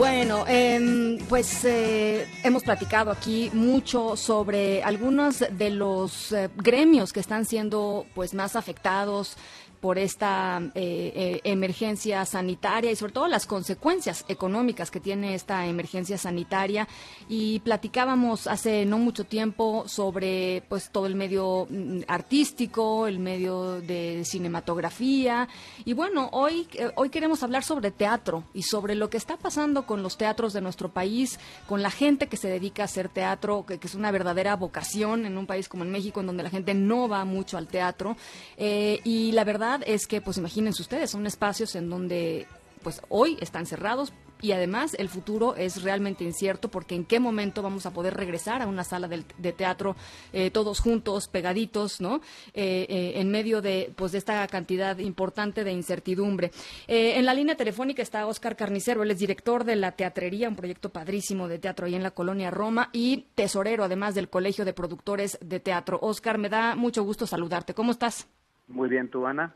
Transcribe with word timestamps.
Bueno, 0.00 0.46
em, 0.48 1.18
pues 1.28 1.62
eh, 1.66 2.26
hemos 2.42 2.62
platicado 2.62 3.10
aquí 3.10 3.50
mucho 3.52 4.16
sobre 4.16 4.82
algunos 4.82 5.40
de 5.40 5.68
los 5.68 6.32
eh, 6.32 6.48
gremios 6.56 7.12
que 7.12 7.20
están 7.20 7.44
siendo 7.44 8.06
pues 8.14 8.32
más 8.32 8.56
afectados 8.56 9.36
por 9.80 9.98
esta 9.98 10.60
eh, 10.74 11.12
eh, 11.14 11.40
emergencia 11.44 12.24
sanitaria 12.26 12.90
y 12.90 12.96
sobre 12.96 13.12
todo 13.12 13.28
las 13.28 13.46
consecuencias 13.46 14.24
económicas 14.28 14.90
que 14.90 15.00
tiene 15.00 15.34
esta 15.34 15.66
emergencia 15.66 16.18
sanitaria. 16.18 16.86
Y 17.28 17.60
platicábamos 17.60 18.46
hace 18.46 18.84
no 18.84 18.98
mucho 18.98 19.24
tiempo 19.24 19.84
sobre 19.86 20.62
pues 20.68 20.90
todo 20.90 21.06
el 21.06 21.14
medio 21.14 21.66
mm, 21.70 22.00
artístico, 22.08 23.06
el 23.06 23.18
medio 23.18 23.80
de 23.80 24.22
cinematografía. 24.24 25.48
Y 25.84 25.94
bueno, 25.94 26.28
hoy 26.32 26.68
eh, 26.74 26.90
hoy 26.96 27.08
queremos 27.08 27.42
hablar 27.42 27.64
sobre 27.64 27.90
teatro 27.90 28.44
y 28.52 28.62
sobre 28.62 28.94
lo 28.94 29.08
que 29.08 29.16
está 29.16 29.38
pasando 29.38 29.86
con 29.86 30.02
los 30.02 30.18
teatros 30.18 30.52
de 30.52 30.60
nuestro 30.60 30.90
país, 30.90 31.38
con 31.66 31.82
la 31.82 31.90
gente 31.90 32.26
que 32.26 32.36
se 32.36 32.48
dedica 32.48 32.82
a 32.82 32.84
hacer 32.84 33.08
teatro, 33.08 33.64
que, 33.66 33.80
es 33.82 33.94
una 33.94 34.10
verdadera 34.10 34.56
vocación 34.56 35.24
en 35.24 35.38
un 35.38 35.46
país 35.46 35.68
como 35.68 35.84
en 35.84 35.90
México 35.90 36.20
en 36.20 36.26
donde 36.26 36.42
la 36.42 36.50
gente 36.50 36.74
no 36.74 37.08
va 37.08 37.24
mucho 37.24 37.56
al 37.56 37.66
teatro. 37.66 38.16
Y 38.58 39.32
la 39.32 39.44
verdad 39.44 39.69
es 39.86 40.06
que, 40.06 40.20
pues 40.20 40.36
imagínense 40.36 40.82
ustedes, 40.82 41.10
son 41.10 41.26
espacios 41.26 41.74
en 41.76 41.88
donde 41.88 42.46
pues 42.82 43.02
hoy 43.08 43.36
están 43.40 43.66
cerrados 43.66 44.12
y 44.42 44.52
además 44.52 44.94
el 44.98 45.08
futuro 45.08 45.54
es 45.54 45.82
realmente 45.82 46.24
incierto 46.24 46.70
porque 46.70 46.94
en 46.94 47.04
qué 47.04 47.20
momento 47.20 47.62
vamos 47.62 47.86
a 47.86 47.92
poder 47.92 48.14
regresar 48.14 48.62
a 48.62 48.66
una 48.66 48.84
sala 48.84 49.08
de, 49.08 49.52
teatro 49.52 49.96
eh, 50.32 50.50
todos 50.50 50.80
juntos, 50.80 51.28
pegaditos, 51.28 52.00
¿no? 52.00 52.20
Eh, 52.54 52.86
eh, 52.88 53.12
en 53.16 53.30
medio 53.30 53.60
de, 53.60 53.92
pues, 53.94 54.12
de 54.12 54.18
esta 54.18 54.46
cantidad 54.46 54.96
importante 54.98 55.64
de 55.64 55.72
incertidumbre. 55.72 56.52
en 56.86 57.26
la 57.26 57.34
línea 57.34 57.56
telefónica 57.56 58.02
está 58.02 58.26
Oscar 58.26 58.56
Carnicero, 58.56 59.02
él 59.02 59.10
es 59.10 59.18
director 59.18 59.64
de 59.64 59.76
la 59.76 59.92
Teatrería, 59.92 60.48
un 60.48 60.56
proyecto 60.56 60.88
padrísimo 60.88 61.48
de 61.48 61.58
teatro 61.58 61.86
ahí 61.86 61.94
en 61.94 62.02
la 62.02 62.12
colonia 62.12 62.50
Roma 62.50 62.88
y 62.92 63.26
tesorero 63.34 63.84
además 63.84 64.14
del 64.14 64.30
Colegio 64.30 64.64
de 64.64 64.72
Productores 64.72 65.38
de 65.42 65.60
Teatro. 65.60 65.98
Oscar, 66.00 66.38
me 66.38 66.48
da 66.48 66.76
mucho 66.76 67.02
gusto 67.02 67.26
saludarte. 67.26 67.74
¿Cómo 67.74 67.92
estás? 67.92 68.26
Muy 68.70 68.88
bien, 68.88 69.10
tú, 69.10 69.26
Ana. 69.26 69.54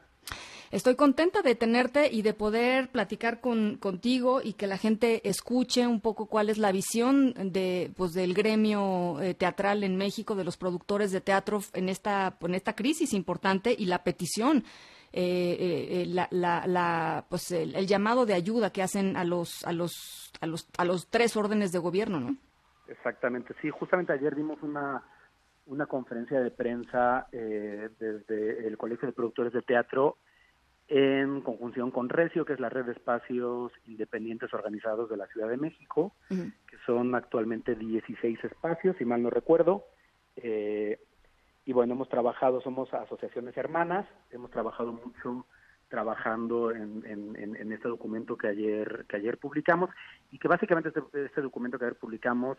Estoy 0.70 0.96
contenta 0.96 1.42
de 1.42 1.54
tenerte 1.54 2.12
y 2.12 2.22
de 2.22 2.34
poder 2.34 2.88
platicar 2.88 3.40
con, 3.40 3.76
contigo 3.76 4.40
y 4.42 4.54
que 4.54 4.66
la 4.66 4.76
gente 4.76 5.28
escuche 5.28 5.86
un 5.86 6.00
poco 6.00 6.26
cuál 6.26 6.50
es 6.50 6.58
la 6.58 6.72
visión 6.72 7.32
de, 7.52 7.92
pues, 7.96 8.12
del 8.12 8.34
gremio 8.34 9.20
eh, 9.20 9.34
teatral 9.34 9.84
en 9.84 9.96
México, 9.96 10.34
de 10.34 10.42
los 10.42 10.56
productores 10.56 11.12
de 11.12 11.20
teatro 11.20 11.60
en 11.74 11.88
esta, 11.88 12.36
en 12.40 12.54
esta 12.56 12.74
crisis 12.74 13.12
importante 13.12 13.72
y 13.78 13.86
la 13.86 14.02
petición. 14.02 14.64
Eh, 15.12 16.02
eh, 16.02 16.06
la, 16.08 16.26
la, 16.66 17.24
pues 17.28 17.52
el, 17.52 17.86
llamado 17.86 18.26
de 18.26 18.34
ayuda 18.34 18.70
que 18.70 18.82
hacen 18.82 19.16
a 19.16 19.22
los 19.22 19.64
a 19.64 19.72
los 19.72 20.32
a 20.40 20.46
los 20.46 20.68
a 20.76 20.84
los 20.84 21.06
tres 21.06 21.36
órdenes 21.36 21.70
de 21.70 21.78
gobierno, 21.78 22.18
¿no? 22.18 22.36
Exactamente, 22.88 23.54
sí. 23.62 23.70
Justamente 23.70 24.12
ayer 24.12 24.34
dimos 24.34 24.60
una 24.60 25.04
una 25.66 25.86
conferencia 25.86 26.40
de 26.40 26.50
prensa 26.50 27.26
desde 27.32 28.66
el 28.66 28.76
Colegio 28.76 29.06
de 29.06 29.14
Productores 29.14 29.52
de 29.52 29.62
Teatro 29.62 30.18
en 30.88 31.40
conjunción 31.40 31.90
con 31.90 32.08
Recio, 32.08 32.44
que 32.44 32.52
es 32.52 32.60
la 32.60 32.68
red 32.68 32.84
de 32.84 32.92
espacios 32.92 33.72
independientes 33.86 34.52
organizados 34.52 35.08
de 35.08 35.16
la 35.16 35.26
Ciudad 35.28 35.48
de 35.48 35.56
México, 35.56 36.12
que 36.28 36.76
son 36.84 37.14
actualmente 37.14 37.74
16 37.74 38.44
espacios, 38.44 38.96
si 38.98 39.04
mal 39.04 39.22
no 39.22 39.30
recuerdo. 39.30 39.84
Eh, 40.36 40.98
y 41.64 41.72
bueno, 41.72 41.94
hemos 41.94 42.08
trabajado, 42.08 42.60
somos 42.60 42.92
asociaciones 42.92 43.56
hermanas, 43.56 44.06
hemos 44.30 44.50
trabajado 44.50 44.92
mucho 44.92 45.46
trabajando 45.88 46.72
en, 46.72 47.04
en, 47.06 47.72
este 47.72 47.88
documento 47.88 48.36
que 48.36 48.48
ayer 48.48 49.04
que 49.08 49.16
ayer 49.16 49.38
publicamos 49.38 49.90
y 50.32 50.38
que 50.38 50.48
básicamente 50.48 50.88
este, 50.88 51.24
este, 51.24 51.40
documento 51.40 51.78
que 51.78 51.84
ayer 51.84 51.98
publicamos 51.98 52.58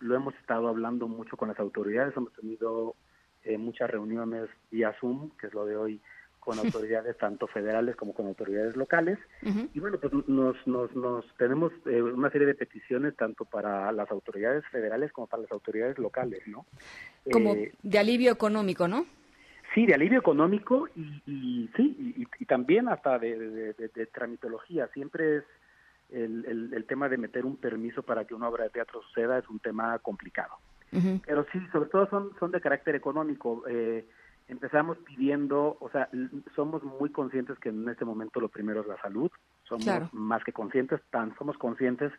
lo 0.00 0.16
hemos 0.16 0.34
estado 0.36 0.68
hablando 0.68 1.08
mucho 1.08 1.36
con 1.36 1.48
las 1.48 1.58
autoridades, 1.58 2.16
hemos 2.16 2.32
tenido 2.32 2.96
eh, 3.44 3.56
muchas 3.56 3.90
reuniones 3.90 4.48
vía 4.70 4.94
Zoom, 5.00 5.30
que 5.38 5.46
es 5.46 5.54
lo 5.54 5.64
de 5.64 5.76
hoy, 5.76 6.00
con 6.40 6.58
autoridades 6.58 7.16
tanto 7.18 7.46
federales 7.46 7.96
como 7.96 8.14
con 8.14 8.26
autoridades 8.26 8.76
locales. 8.76 9.18
Y 9.72 9.78
bueno, 9.78 9.98
pues 9.98 10.12
nos, 10.26 10.56
nos, 10.66 10.94
nos 10.96 11.24
tenemos 11.36 11.72
eh, 11.86 12.02
una 12.02 12.30
serie 12.30 12.46
de 12.46 12.54
peticiones 12.54 13.14
tanto 13.16 13.44
para 13.44 13.92
las 13.92 14.10
autoridades 14.10 14.64
federales 14.72 15.12
como 15.12 15.26
para 15.26 15.42
las 15.42 15.52
autoridades 15.52 15.98
locales, 15.98 16.40
¿no? 16.46 16.66
Como 17.30 17.54
eh, 17.54 17.72
de 17.82 17.98
alivio 17.98 18.32
económico, 18.32 18.88
¿no? 18.88 19.06
Sí, 19.74 19.86
de 19.86 19.94
alivio 19.94 20.18
económico 20.18 20.88
y, 20.96 21.22
y 21.26 21.70
sí, 21.76 22.26
y, 22.38 22.44
también 22.46 22.88
hasta 22.88 23.20
de, 23.20 23.72
de, 23.72 24.06
tramitología. 24.06 24.88
Siempre 24.88 25.36
es 25.36 25.44
el, 26.12 26.70
el, 26.72 26.84
tema 26.86 27.08
de 27.08 27.18
meter 27.18 27.44
un 27.44 27.56
permiso 27.56 28.02
para 28.02 28.24
que 28.24 28.34
una 28.34 28.48
obra 28.48 28.64
de 28.64 28.70
teatro 28.70 29.02
suceda 29.02 29.38
es 29.38 29.48
un 29.48 29.58
tema 29.58 29.98
complicado. 29.98 30.54
Pero 31.24 31.46
sí, 31.52 31.60
sobre 31.70 31.88
todo 31.88 32.08
son, 32.08 32.32
son 32.40 32.50
de 32.50 32.60
carácter 32.60 32.96
económico. 32.96 33.62
Eh, 33.68 34.04
empezamos 34.48 34.98
pidiendo, 34.98 35.76
o 35.78 35.88
sea, 35.90 36.08
somos 36.56 36.82
muy 36.82 37.10
conscientes 37.10 37.58
que 37.60 37.68
en 37.68 37.88
este 37.88 38.04
momento 38.04 38.40
lo 38.40 38.48
primero 38.48 38.80
es 38.80 38.88
la 38.88 39.00
salud, 39.00 39.30
somos 39.64 40.12
más 40.12 40.42
que 40.42 40.52
conscientes, 40.52 41.00
tan 41.10 41.36
somos 41.38 41.56
conscientes 41.58 42.12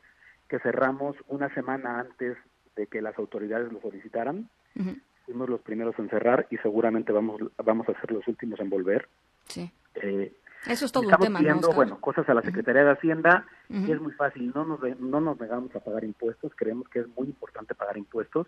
que 0.48 0.60
cerramos 0.60 1.18
una 1.28 1.54
semana 1.54 2.00
antes 2.00 2.38
de 2.78 2.88
que 2.88 3.02
las 3.02 3.18
autoridades 3.18 3.72
lo 3.74 3.82
solicitaran, 3.82 4.50
fuimos 5.26 5.50
los 5.50 5.62
primeros 5.62 6.00
en 6.00 6.10
cerrar 6.10 6.48
y 6.50 6.58
seguramente 6.58 7.12
vamos 7.12 7.42
vamos 7.58 7.90
a 7.90 8.00
ser 8.00 8.12
los 8.12 8.26
últimos 8.28 8.60
en 8.62 8.70
volver. 8.70 9.10
Sí. 9.48 9.70
Eh, 9.96 10.34
eso 10.68 10.86
es 10.86 10.92
todo 10.92 11.04
estamos 11.04 11.28
un 11.28 11.34
tema, 11.34 11.40
pidiendo, 11.40 11.72
bueno, 11.74 12.00
cosas 12.00 12.28
a 12.30 12.34
la 12.34 12.42
Secretaría 12.42 12.84
de 12.84 12.92
Hacienda 12.92 13.46
y 13.70 13.92
es 13.92 14.00
muy 14.00 14.12
fácil, 14.14 14.52
no 14.54 14.66
nos, 14.66 14.80
no 15.00 15.22
nos 15.22 15.40
negamos 15.40 15.76
a 15.76 15.80
pagar 15.80 16.04
impuestos, 16.04 16.52
creemos 16.56 16.88
que 16.90 17.00
es 17.00 17.08
muy 17.16 17.28
importante 17.28 17.76
pagar 17.76 17.98
impuestos, 17.98 18.48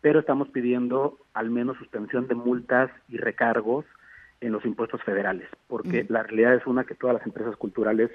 pero 0.00 0.20
estamos 0.20 0.48
pidiendo 0.48 1.18
al 1.34 1.50
menos 1.50 1.78
suspensión 1.78 2.28
de 2.28 2.34
multas 2.34 2.90
y 3.08 3.16
recargos 3.16 3.84
en 4.40 4.52
los 4.52 4.64
impuestos 4.64 5.02
federales, 5.02 5.48
porque 5.66 6.04
la 6.08 6.22
realidad 6.22 6.54
es 6.54 6.66
una 6.66 6.84
que 6.84 6.94
todas 6.94 7.14
las 7.14 7.26
empresas 7.26 7.56
culturales 7.56 8.10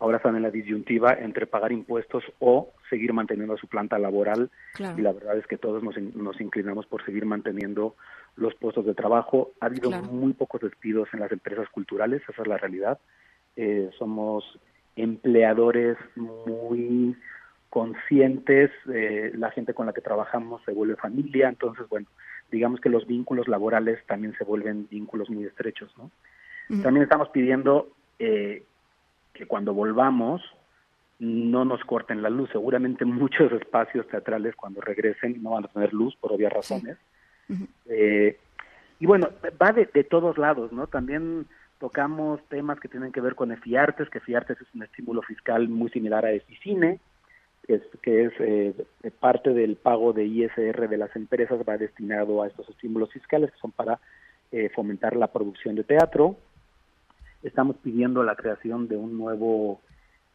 ahora 0.00 0.18
están 0.18 0.36
en 0.36 0.42
la 0.42 0.50
disyuntiva 0.50 1.12
entre 1.12 1.46
pagar 1.46 1.72
impuestos 1.72 2.24
o 2.38 2.72
seguir 2.88 3.12
manteniendo 3.12 3.56
su 3.56 3.66
planta 3.66 3.98
laboral 3.98 4.50
y 4.78 5.00
la 5.00 5.12
verdad 5.12 5.36
es 5.36 5.46
que 5.46 5.58
todos 5.58 5.82
nos, 5.82 5.96
nos, 6.14 6.40
inclinamos 6.40 6.86
por 6.86 7.04
seguir 7.04 7.26
manteniendo 7.26 7.96
los 8.38 8.54
puestos 8.54 8.86
de 8.86 8.94
trabajo. 8.94 9.52
Ha 9.60 9.66
habido 9.66 9.90
muy 9.90 10.32
pocos 10.32 10.60
despidos 10.60 11.08
en 11.12 11.20
las 11.20 11.32
empresas 11.32 11.68
culturales, 11.70 12.22
esa 12.28 12.42
es 12.42 12.48
la 12.48 12.58
realidad. 12.58 12.98
Eh, 13.56 13.90
somos 13.98 14.58
empleadores 14.96 15.96
muy 16.16 17.16
conscientes, 17.70 18.70
eh, 18.92 19.32
la 19.34 19.50
gente 19.50 19.74
con 19.74 19.86
la 19.86 19.92
que 19.92 20.00
trabajamos 20.00 20.62
se 20.64 20.72
vuelve 20.72 20.96
familia, 20.96 21.48
entonces, 21.48 21.88
bueno, 21.88 22.06
digamos 22.50 22.80
que 22.80 22.88
los 22.88 23.06
vínculos 23.06 23.46
laborales 23.46 24.04
también 24.06 24.34
se 24.38 24.44
vuelven 24.44 24.88
vínculos 24.90 25.28
muy 25.28 25.44
estrechos, 25.44 25.92
¿no? 25.96 26.10
También 26.82 27.02
estamos 27.04 27.30
pidiendo 27.30 27.88
eh, 28.18 28.62
que 29.32 29.46
cuando 29.46 29.72
volvamos 29.72 30.42
no 31.18 31.64
nos 31.64 31.82
corten 31.84 32.22
la 32.22 32.30
luz. 32.30 32.50
Seguramente 32.52 33.04
muchos 33.06 33.50
espacios 33.52 34.06
teatrales 34.08 34.54
cuando 34.54 34.80
regresen 34.80 35.42
no 35.42 35.50
van 35.50 35.64
a 35.64 35.68
tener 35.68 35.92
luz 35.92 36.14
por 36.16 36.32
obvias 36.32 36.52
razones. 36.52 36.98
Eh, 37.86 38.38
y 39.00 39.06
bueno, 39.06 39.28
va 39.60 39.72
de, 39.72 39.86
todos 40.04 40.38
lados, 40.38 40.72
¿no? 40.72 40.86
También 40.86 41.46
tocamos 41.78 42.40
temas 42.48 42.80
que 42.80 42.88
tienen 42.88 43.12
que 43.12 43.20
ver 43.20 43.34
con 43.34 43.52
EFIARTES, 43.52 44.10
que 44.10 44.18
EFIARTES 44.18 44.60
es 44.60 44.74
un 44.74 44.82
estímulo 44.82 45.22
fiscal 45.22 45.68
muy 45.68 45.90
similar 45.90 46.24
a 46.24 46.32
EFICINE, 46.32 46.98
que 48.02 48.24
es, 48.24 48.32
eh, 48.40 48.74
parte 49.20 49.52
del 49.52 49.76
pago 49.76 50.12
de 50.12 50.24
ISR 50.24 50.88
de 50.88 50.96
las 50.96 51.14
empresas 51.14 51.60
va 51.68 51.76
destinado 51.76 52.42
a 52.42 52.46
estos 52.46 52.68
estímulos 52.68 53.12
fiscales 53.12 53.52
que 53.52 53.58
son 53.58 53.72
para 53.72 54.00
eh, 54.50 54.70
fomentar 54.74 55.14
la 55.16 55.28
producción 55.28 55.76
de 55.76 55.84
teatro. 55.84 56.36
Estamos 57.42 57.76
pidiendo 57.76 58.22
la 58.24 58.34
creación 58.34 58.88
de 58.88 58.96
un 58.96 59.16
nuevo 59.18 59.80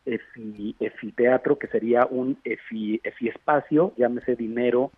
EFI, 0.05 0.75
EFI 0.79 1.11
teatro 1.13 1.57
que 1.57 1.67
sería 1.67 2.05
un 2.09 2.37
EFI, 2.43 3.01
EFI 3.03 3.29
espacio, 3.29 3.93
llámese 3.97 4.35
dinero 4.35 4.91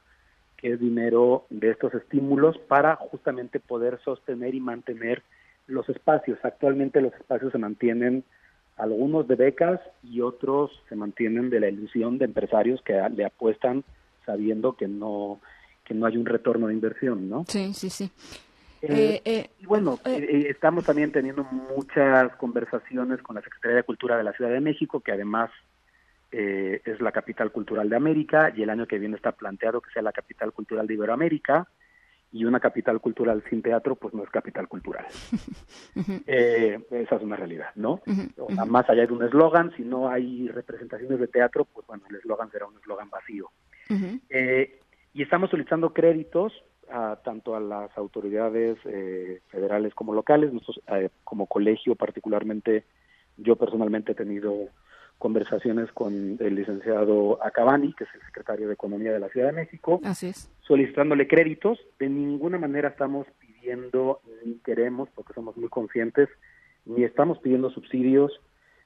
que 0.58 0.74
es 0.74 0.80
dinero 0.80 1.46
de 1.50 1.72
estos 1.72 1.94
estímulos 1.94 2.58
para 2.68 2.96
justamente 2.96 3.60
poder 3.60 4.00
sostener 4.04 4.56
y 4.56 4.60
mantener 4.60 5.24
los 5.68 5.88
espacios. 5.90 6.40
Actualmente 6.44 7.02
los 7.02 7.14
espacios 7.14 7.52
se 7.52 7.58
mantienen 7.58 8.24
algunos 8.78 9.28
de 9.28 9.36
becas 9.36 9.80
y 10.04 10.22
otros 10.22 10.72
se 10.90 10.96
mantienen 10.96 11.50
de 11.50 11.60
la 11.60 11.70
ilusión 11.70 12.18
de 12.18 12.26
empresarios 12.26 12.82
que 12.82 13.02
le 13.16 13.26
apuestan 13.26 13.84
sabiendo 14.26 14.74
que 14.74 14.88
no 14.88 15.40
que 15.86 15.94
no 15.94 16.08
hay 16.08 16.18
un 16.18 16.26
retorno 16.26 16.68
de 16.68 16.74
inversión, 16.74 17.30
¿no? 17.30 17.46
Sí, 17.48 17.74
sí, 17.74 17.92
sí. 17.92 18.12
Eh, 18.82 18.88
eh, 18.90 19.22
eh 19.24 19.50
y 19.60 19.66
bueno, 19.68 20.00
estamos 20.04 20.84
también 20.84 21.12
teniendo 21.12 21.44
muchas 21.44 22.36
conversaciones 22.38 23.22
con 23.22 23.36
la 23.36 23.44
Secretaría 23.44 23.78
de 23.78 23.84
Cultura 23.84 24.18
de 24.18 24.24
la 24.24 24.34
Ciudad 24.34 24.52
de 24.52 24.62
México, 24.62 25.00
que 25.00 25.12
además 25.12 25.52
es 26.36 27.02
la 27.02 27.12
capital 27.12 27.52
cultural 27.52 27.90
de 27.90 27.96
América, 27.96 28.54
y 28.56 28.64
el 28.64 28.70
año 28.70 28.88
que 28.88 29.00
viene 29.00 29.16
está 29.16 29.32
planteado 29.32 29.82
que 29.82 29.92
sea 29.92 30.02
la 30.02 30.12
capital 30.12 30.52
cultural 30.52 30.88
de 30.88 30.94
Iberoamérica, 30.96 31.68
y 32.36 32.44
una 32.44 32.60
capital 32.60 33.00
cultural 33.00 33.42
sin 33.50 33.62
teatro, 33.62 33.96
pues 33.96 34.14
no 34.14 34.22
es 34.22 34.30
capital 34.30 34.68
cultural. 34.68 35.06
esa 36.28 37.16
es 37.16 37.22
una 37.22 37.38
realidad, 37.38 37.70
¿no? 37.76 38.02
Más 38.68 38.90
allá 38.90 39.08
de 39.08 39.14
un 39.14 39.24
eslogan, 39.24 39.72
si 39.78 39.84
no 39.84 40.10
hay 40.10 40.50
representaciones 40.50 41.18
de 41.18 41.28
teatro, 41.28 41.64
pues 41.64 41.88
bueno, 41.88 42.04
el 42.10 42.18
eslogan 42.18 42.52
será 42.52 42.66
un 42.66 42.76
eslogan 42.76 43.10
vacío. 43.10 43.52
y 45.14 45.22
estamos 45.22 45.50
solicitando 45.50 45.94
créditos 45.94 46.52
a, 46.92 47.18
tanto 47.24 47.56
a 47.56 47.62
las 47.62 47.98
autoridades 47.98 48.78
eh, 48.84 49.40
federales 49.48 49.94
como 49.94 50.14
locales. 50.14 50.52
Nosotros, 50.52 50.82
eh, 50.88 51.10
como 51.24 51.48
colegio, 51.48 51.96
particularmente, 51.96 52.84
yo 53.38 53.56
personalmente 53.56 54.12
he 54.12 54.16
tenido 54.16 54.68
conversaciones 55.18 55.92
con 55.92 56.38
el 56.40 56.56
licenciado 56.56 57.44
Acabani, 57.44 57.94
que 57.94 58.04
es 58.04 58.10
el 58.16 58.22
secretario 58.22 58.68
de 58.68 58.74
Economía 58.74 59.12
de 59.14 59.20
la 59.20 59.30
Ciudad 59.30 59.48
de 59.48 59.54
México, 59.54 60.02
Así 60.04 60.28
es. 60.28 60.52
solicitándole 60.62 61.28
créditos. 61.28 61.80
De 62.00 62.10
ninguna 62.10 62.58
manera 62.58 62.90
estamos 62.90 63.26
pidiendo 63.40 64.22
ni 64.46 64.56
queremos, 64.60 65.10
porque 65.16 65.34
somos 65.34 65.58
muy 65.58 65.70
conscientes, 65.70 66.30
ni 66.86 67.04
estamos 67.04 67.40
pidiendo 67.40 67.70
subsidios, 67.70 68.40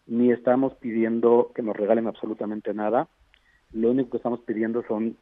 ni 0.05 0.31
estamos 0.31 0.73
pidiendo 0.75 1.51
que 1.53 1.61
nos 1.61 1.75
regalen 1.75 2.07
absolutamente 2.07 2.73
nada. 2.73 3.07
Lo 3.71 3.91
único 3.91 4.11
que 4.11 4.17
estamos 4.17 4.39
pidiendo 4.41 4.83
son 4.87 5.17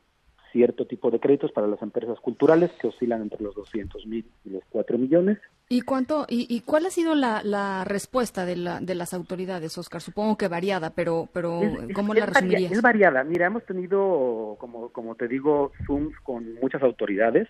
cierto 0.57 0.87
tipo 0.87 1.11
de 1.11 1.19
créditos 1.19 1.51
para 1.51 1.67
las 1.67 1.79
empresas 1.83 2.19
culturales 2.19 2.71
que 2.81 2.87
oscilan 2.87 3.21
entre 3.21 3.43
los 3.43 3.53
200 3.53 4.07
mil 4.07 4.25
y 4.43 4.49
los 4.49 4.63
4 4.71 4.97
millones. 4.97 5.37
¿Y 5.69 5.81
cuánto 5.81 6.25
y, 6.27 6.61
cuál 6.61 6.87
ha 6.87 6.89
sido 6.89 7.13
la, 7.13 7.83
respuesta 7.85 8.43
de, 8.43 8.55
la, 8.55 8.79
de 8.79 8.95
las 8.95 9.13
autoridades, 9.13 9.77
Oscar? 9.77 10.01
Supongo 10.01 10.35
que 10.35 10.47
variada, 10.47 10.89
pero 10.95 11.29
pero 11.31 11.61
¿cómo 11.93 12.15
la 12.15 12.25
resumirías? 12.25 12.71
Es 12.71 12.81
variada. 12.81 13.23
Mira, 13.23 13.45
hemos 13.45 13.63
tenido, 13.65 14.55
como, 14.57 14.89
como 14.89 15.13
te 15.13 15.27
digo, 15.27 15.73
Zooms 15.85 16.17
con 16.23 16.55
muchas 16.55 16.81
autoridades. 16.81 17.47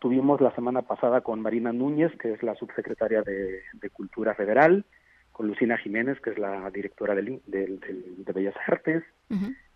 Tuvimos 0.00 0.40
la 0.40 0.54
semana 0.54 0.82
pasada 0.82 1.20
con 1.20 1.42
Marina 1.42 1.72
Núñez, 1.72 2.12
que 2.16 2.32
es 2.32 2.42
la 2.42 2.54
subsecretaria 2.54 3.22
de, 3.22 3.62
Cultura 3.92 4.34
Federal, 4.34 4.86
con 5.32 5.48
Lucina 5.48 5.76
Jiménez, 5.76 6.18
que 6.20 6.30
es 6.30 6.38
la 6.38 6.70
directora 6.70 7.14
del, 7.14 7.42
del, 7.46 7.78
de 8.24 8.32
Bellas 8.32 8.54
Artes. 8.66 9.02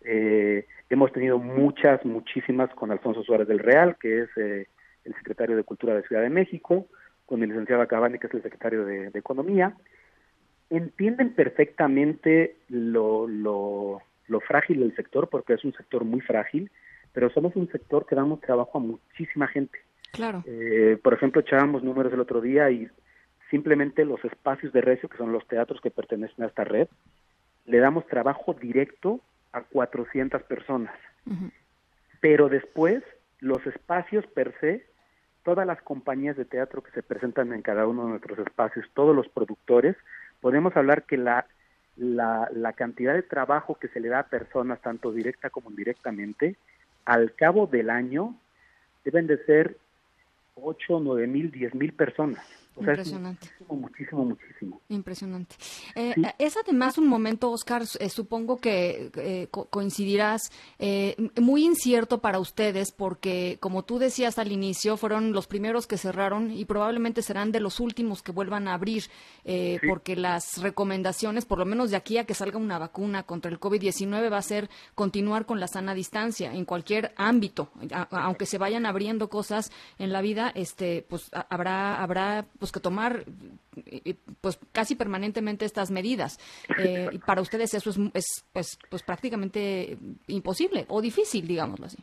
Eh, 0.02 0.66
hemos 0.88 1.12
tenido 1.12 1.38
muchas, 1.38 2.04
muchísimas 2.04 2.70
con 2.74 2.90
Alfonso 2.90 3.22
Suárez 3.22 3.48
del 3.48 3.58
Real, 3.58 3.96
que 4.00 4.22
es 4.22 4.30
eh, 4.36 4.68
el 5.04 5.14
secretario 5.14 5.56
de 5.56 5.64
Cultura 5.64 5.94
de 5.94 6.02
Ciudad 6.02 6.22
de 6.22 6.30
México, 6.30 6.86
con 7.26 7.42
el 7.42 7.50
licenciado 7.50 7.82
Acabani, 7.82 8.18
que 8.18 8.26
es 8.26 8.34
el 8.34 8.42
secretario 8.42 8.84
de, 8.84 9.10
Economía. 9.14 9.74
Entienden 10.68 11.34
perfectamente 11.34 12.56
lo, 12.68 13.26
lo, 13.28 14.00
frágil 14.46 14.80
del 14.80 14.94
sector, 14.96 15.28
porque 15.28 15.54
es 15.54 15.64
un 15.64 15.72
sector 15.74 16.04
muy 16.04 16.20
frágil, 16.20 16.70
pero 17.12 17.30
somos 17.30 17.54
un 17.56 17.70
sector 17.70 18.06
que 18.06 18.14
damos 18.14 18.40
trabajo 18.40 18.78
a 18.78 18.80
muchísima 18.80 19.48
gente. 19.48 19.78
Claro. 20.12 20.42
Eh, 20.46 20.98
por 21.02 21.14
ejemplo, 21.14 21.40
echábamos 21.40 21.82
números 21.82 22.12
el 22.12 22.20
otro 22.20 22.40
día 22.40 22.70
y 22.70 22.88
simplemente 23.50 24.04
los 24.04 24.24
espacios 24.24 24.72
de 24.72 24.80
recio, 24.80 25.08
que 25.08 25.18
son 25.18 25.32
los 25.32 25.46
teatros 25.46 25.80
que 25.80 25.90
pertenecen 25.90 26.44
a 26.44 26.48
esta 26.48 26.64
red, 26.64 26.88
le 27.66 27.78
damos 27.78 28.06
trabajo 28.06 28.54
directo 28.54 29.20
a 29.52 29.62
400 29.62 30.42
personas. 30.44 30.94
Pero 32.20 32.48
después, 32.48 33.02
los 33.40 33.64
espacios 33.66 34.26
per 34.26 34.54
se, 34.60 34.86
todas 35.44 35.66
las 35.66 35.80
compañías 35.82 36.36
de 36.36 36.44
teatro 36.44 36.82
que 36.82 36.90
se 36.92 37.02
presentan 37.02 37.52
en 37.52 37.62
cada 37.62 37.86
uno 37.86 38.04
de 38.04 38.10
nuestros 38.10 38.38
espacios, 38.38 38.86
todos 38.94 39.14
los 39.14 39.28
productores, 39.28 39.96
podemos 40.40 40.76
hablar 40.76 41.04
que 41.04 41.16
la, 41.16 41.46
la, 41.96 42.48
la 42.52 42.72
cantidad 42.72 43.14
de 43.14 43.22
trabajo 43.22 43.76
que 43.76 43.88
se 43.88 44.00
le 44.00 44.08
da 44.08 44.20
a 44.20 44.28
personas, 44.28 44.80
tanto 44.80 45.12
directa 45.12 45.50
como 45.50 45.70
indirectamente, 45.70 46.56
al 47.04 47.34
cabo 47.34 47.66
del 47.66 47.90
año, 47.90 48.34
deben 49.04 49.26
de 49.26 49.38
ser 49.44 49.76
8, 50.56 51.00
9 51.00 51.26
mil, 51.26 51.50
10 51.50 51.74
mil 51.74 51.92
personas. 51.92 52.44
Impresionante. 52.76 53.48
muchísimo, 53.68 54.24
muchísimo, 54.24 54.80
Impresionante. 54.88 55.56
Eh, 55.94 56.14
es 56.38 56.56
además 56.56 56.98
un 56.98 57.06
momento, 57.06 57.50
Oscar, 57.50 57.82
eh, 57.98 58.08
supongo 58.08 58.56
que 58.58 59.10
eh, 59.16 59.48
coincidirás, 59.50 60.50
muy 61.40 61.64
incierto 61.64 62.20
para 62.20 62.38
ustedes 62.38 62.92
porque, 62.92 63.58
como 63.60 63.84
tú 63.84 63.98
decías 63.98 64.38
al 64.38 64.52
inicio, 64.52 64.96
fueron 64.96 65.32
los 65.32 65.46
primeros 65.46 65.86
que 65.86 65.98
cerraron 65.98 66.50
y 66.50 66.64
probablemente 66.64 67.22
serán 67.22 67.52
de 67.52 67.60
los 67.60 67.80
últimos 67.80 68.22
que 68.22 68.32
vuelvan 68.32 68.68
a 68.68 68.74
abrir 68.74 69.04
porque 69.86 70.16
las 70.16 70.60
recomendaciones, 70.60 71.44
por 71.44 71.58
lo 71.58 71.66
menos 71.66 71.90
de 71.90 71.96
aquí 71.96 72.18
a 72.18 72.24
que 72.24 72.34
salga 72.34 72.58
una 72.58 72.78
vacuna 72.78 73.24
contra 73.24 73.50
el 73.50 73.60
COVID-19, 73.60 74.32
va 74.32 74.38
a 74.38 74.42
ser 74.42 74.70
continuar 74.94 75.46
con 75.46 75.60
la 75.60 75.68
sana 75.68 75.94
distancia 75.94 76.52
en 76.54 76.64
cualquier 76.64 77.12
ámbito, 77.16 77.70
aunque 78.10 78.46
se 78.46 78.58
vayan 78.58 78.86
abriendo 78.86 79.28
cosas 79.28 79.70
en 79.98 80.12
la 80.12 80.20
vida, 80.20 80.50
este, 80.54 81.04
pues 81.08 81.30
habrá, 81.32 82.02
habrá 82.02 82.46
pues 82.60 82.70
que 82.70 82.78
tomar 82.78 83.24
pues 84.40 84.60
casi 84.70 84.94
permanentemente 84.94 85.64
estas 85.64 85.90
medidas. 85.90 86.38
Eh, 86.78 87.08
y 87.10 87.18
para 87.18 87.40
ustedes 87.40 87.74
eso 87.74 87.90
es, 87.90 88.44
pues, 88.52 88.78
pues 88.88 89.02
prácticamente 89.02 89.96
imposible 90.28 90.84
o 90.88 91.00
difícil, 91.00 91.48
digámoslo 91.48 91.86
así. 91.86 91.98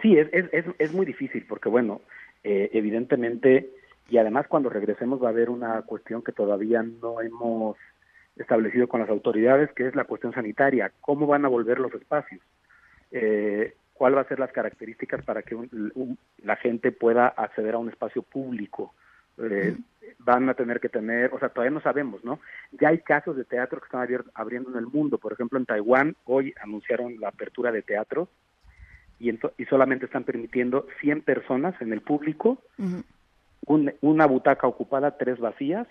Sí, 0.00 0.16
es, 0.16 0.28
es, 0.32 0.64
es 0.78 0.92
muy 0.92 1.04
difícil 1.04 1.44
porque, 1.46 1.68
bueno, 1.68 2.00
eh, 2.44 2.70
evidentemente, 2.72 3.70
y 4.08 4.18
además 4.18 4.46
cuando 4.48 4.70
regresemos 4.70 5.22
va 5.22 5.26
a 5.26 5.30
haber 5.30 5.50
una 5.50 5.82
cuestión 5.82 6.22
que 6.22 6.32
todavía 6.32 6.82
no 6.82 7.20
hemos 7.20 7.76
establecido 8.36 8.88
con 8.88 9.00
las 9.00 9.10
autoridades, 9.10 9.72
que 9.72 9.88
es 9.88 9.96
la 9.96 10.04
cuestión 10.04 10.32
sanitaria. 10.32 10.92
¿Cómo 11.00 11.26
van 11.26 11.44
a 11.44 11.48
volver 11.48 11.80
los 11.80 11.92
espacios? 11.94 12.40
Eh, 13.10 13.74
¿Cuál 13.94 14.16
va 14.16 14.20
a 14.20 14.28
ser 14.28 14.38
las 14.38 14.52
características 14.52 15.24
para 15.24 15.42
que 15.42 15.56
la 16.42 16.56
gente 16.56 16.92
pueda 16.92 17.28
acceder 17.28 17.74
a 17.74 17.78
un 17.78 17.88
espacio 17.88 18.22
público? 18.22 18.94
Eh, 19.38 19.76
van 20.18 20.48
a 20.48 20.54
tener 20.54 20.80
que 20.80 20.88
tener, 20.88 21.32
o 21.32 21.38
sea, 21.38 21.48
todavía 21.50 21.74
no 21.74 21.80
sabemos, 21.80 22.24
¿no? 22.24 22.40
Ya 22.72 22.88
hay 22.88 22.98
casos 22.98 23.36
de 23.36 23.44
teatro 23.44 23.80
que 23.80 23.86
están 23.86 24.24
abriendo 24.34 24.70
en 24.70 24.76
el 24.76 24.86
mundo, 24.86 25.18
por 25.18 25.32
ejemplo, 25.32 25.58
en 25.58 25.66
Taiwán 25.66 26.16
hoy 26.24 26.54
anunciaron 26.62 27.20
la 27.20 27.28
apertura 27.28 27.70
de 27.70 27.82
teatro 27.82 28.28
y, 29.18 29.30
y 29.30 29.64
solamente 29.68 30.06
están 30.06 30.24
permitiendo 30.24 30.86
100 31.00 31.22
personas 31.22 31.80
en 31.80 31.92
el 31.92 32.00
público, 32.00 32.58
una 33.66 34.26
butaca 34.26 34.66
ocupada, 34.66 35.16
tres 35.16 35.38
vacías. 35.38 35.86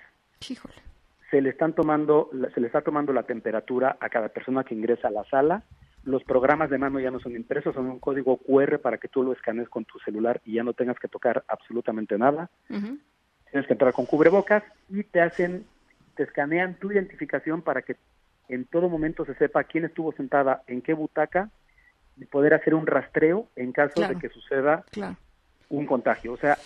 Se 1.31 1.41
le 1.41 1.50
están 1.50 1.74
tomando, 1.74 2.29
se 2.53 2.62
le 2.62 2.67
está 2.67 2.81
tomando 2.81 3.12
la 3.13 3.24
temperatura 3.24 3.98
a 4.00 4.10
cada 4.10 4.29
persona 4.29 4.63
que 4.63 4.75
ingresa 4.75 5.10
a 5.10 5.12
la 5.12 5.24
sala. 5.25 5.63
Los 6.03 6.24
programas 6.24 6.69
de 6.69 6.77
mano 6.77 7.00
ya 7.00 7.10
no 7.10 7.19
son 7.19 7.36
impresos, 7.36 7.74
son 7.74 7.88
un 7.88 8.00
código 8.00 8.38
QR 8.38 8.79
para 8.79 8.98
que 8.98 9.08
tú 9.08 9.24
lo 9.24 9.34
escanees 9.34 9.67
con 9.69 9.86
tu 9.86 9.98
celular 10.00 10.39
y 10.46 10.53
ya 10.53 10.63
no 10.63 10.74
tengas 10.74 11.00
que 11.00 11.08
tocar 11.08 11.43
absolutamente 11.48 12.17
nada 12.17 12.50
tienes 13.55 13.67
que 13.67 13.74
entrar 13.74 13.93
con 13.93 14.05
cubrebocas 14.05 14.63
y 14.89 15.01
te 15.03 15.21
hacen, 15.21 15.65
te 16.17 16.24
escanean 16.24 16.75
tu 16.75 16.91
identificación 16.91 17.62
para 17.62 17.83
que 17.83 17.95
en 18.50 18.65
todo 18.65 18.89
momento 18.89 19.24
se 19.24 19.33
sepa 19.35 19.63
quién 19.63 19.85
estuvo 19.85 20.12
sentada 20.12 20.63
en 20.67 20.81
qué 20.81 20.93
butaca 20.93 21.50
y 22.17 22.25
poder 22.25 22.53
hacer 22.53 22.75
un 22.75 22.85
rastreo 22.85 23.47
en 23.55 23.71
caso 23.71 24.05
de 24.05 24.17
que 24.17 24.27
suceda 24.27 24.83
un 25.69 25.85
contagio. 25.85 26.33
O 26.33 26.38
sea, 26.38 26.57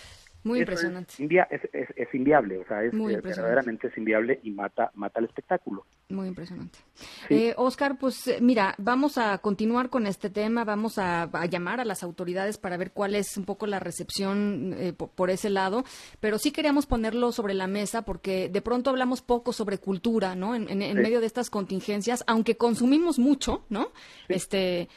muy 0.42 0.58
impresionante. 0.58 1.14
Es, 1.16 2.12
inviable, 2.12 2.58
o 2.58 2.66
sea, 2.66 2.82
es 2.82 2.92
verdaderamente 3.22 3.86
es 3.86 3.96
inviable 3.96 4.40
y 4.42 4.50
mata, 4.50 4.90
mata 4.94 5.20
el 5.20 5.26
espectáculo. 5.26 5.86
Muy 6.10 6.26
impresionante. 6.26 6.80
Eh, 7.28 7.54
Oscar, 7.56 7.96
pues 7.96 8.26
eh, 8.26 8.38
mira, 8.40 8.74
vamos 8.78 9.16
a 9.16 9.38
continuar 9.38 9.90
con 9.90 10.06
este 10.06 10.28
tema, 10.28 10.64
vamos 10.64 10.98
a, 10.98 11.30
llamar 11.48 11.80
a 11.80 11.84
las 11.84 12.02
autoridades 12.02 12.58
para 12.58 12.76
ver 12.76 12.92
cuál 12.92 13.14
es 13.14 13.36
un 13.36 13.44
poco 13.44 13.66
la 13.66 13.78
recepción 13.78 14.74
eh, 14.76 14.92
por, 14.92 15.30
ese 15.30 15.50
lado, 15.50 15.84
pero 16.18 16.38
sí 16.38 16.50
queríamos 16.50 16.86
ponerlo 16.86 17.30
sobre 17.30 17.54
la 17.54 17.68
mesa 17.68 18.02
porque 18.02 18.48
de 18.48 18.60
pronto 18.60 18.90
hablamos 18.90 19.22
poco 19.22 19.52
sobre 19.52 19.78
cultura, 19.78 20.34
¿no? 20.34 20.54
En, 20.54 20.66
medio 21.00 21.20
de 21.20 21.26
estas 21.26 21.48
contingencias, 21.48 22.24
aunque 22.26 22.56
consumimos 22.56 23.18
mucho, 23.18 23.64
¿no? 23.68 23.92
Este, 24.28 24.88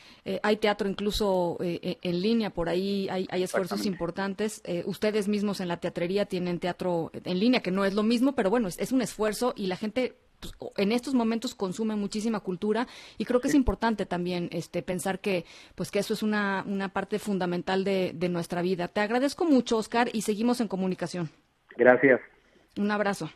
hay 0.41 0.57
teatro 0.57 0.89
incluso 0.89 1.57
en 1.59 2.21
línea, 2.21 2.49
por 2.49 2.69
ahí 2.69 3.07
hay, 3.09 3.27
hay 3.29 3.43
esfuerzos 3.43 3.85
importantes. 3.85 4.63
ustedes 4.85 5.27
mismos 5.27 5.59
en 5.59 5.67
la 5.67 5.77
teatrería 5.77 6.25
tienen 6.25 6.59
teatro 6.59 7.11
en 7.13 7.39
línea, 7.39 7.61
que 7.61 7.71
no 7.71 7.85
es 7.85 7.93
lo 7.93 8.03
mismo, 8.03 8.33
pero 8.33 8.49
bueno, 8.49 8.67
es, 8.67 8.91
un 8.91 9.01
esfuerzo 9.01 9.53
y 9.55 9.67
la 9.67 9.75
gente 9.75 10.15
pues, 10.57 10.71
en 10.77 10.91
estos 10.91 11.13
momentos 11.13 11.55
consume 11.55 11.95
muchísima 11.95 12.39
cultura 12.39 12.87
y 13.17 13.25
creo 13.25 13.39
que 13.39 13.47
es 13.47 13.55
importante 13.55 14.05
también 14.05 14.49
este 14.51 14.81
pensar 14.81 15.19
que 15.19 15.45
pues 15.75 15.91
que 15.91 15.99
eso 15.99 16.13
es 16.13 16.23
una, 16.23 16.63
una 16.67 16.89
parte 16.89 17.19
fundamental 17.19 17.83
de, 17.83 18.11
de 18.13 18.29
nuestra 18.29 18.61
vida. 18.61 18.87
Te 18.87 19.01
agradezco 19.01 19.45
mucho, 19.45 19.77
Oscar, 19.77 20.09
y 20.13 20.21
seguimos 20.23 20.61
en 20.61 20.67
comunicación. 20.67 21.29
Gracias. 21.77 22.19
Un 22.77 22.91
abrazo. 22.91 23.29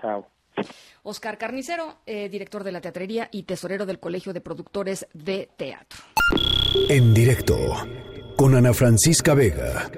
Chao. 0.00 0.26
Oscar 1.02 1.38
Carnicero, 1.38 1.98
eh, 2.06 2.28
director 2.28 2.64
de 2.64 2.72
la 2.72 2.80
teatrería 2.80 3.28
y 3.30 3.44
tesorero 3.44 3.86
del 3.86 3.98
Colegio 3.98 4.32
de 4.32 4.40
Productores 4.40 5.06
de 5.12 5.48
Teatro. 5.56 6.00
En 6.88 7.14
directo 7.14 7.56
con 8.36 8.54
Ana 8.54 8.72
Francisca 8.72 9.34
Vega. 9.34 9.90